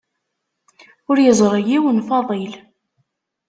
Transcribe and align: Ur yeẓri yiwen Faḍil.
Ur 1.09 1.17
yeẓri 1.21 1.61
yiwen 1.69 1.99
Faḍil. 2.07 2.53